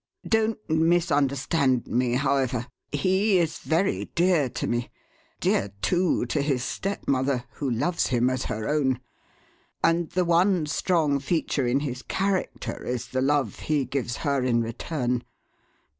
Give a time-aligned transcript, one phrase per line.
[0.27, 2.65] "Don't misunderstand me, however.
[2.91, 4.89] He is very dear to me
[5.39, 8.99] dear, too, to his stepmother, who loves him as her own,
[9.83, 14.63] and the one strong feature in his character is the love he gives her in
[14.63, 15.23] return.